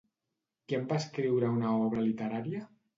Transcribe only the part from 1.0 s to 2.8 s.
escriure una obra literària?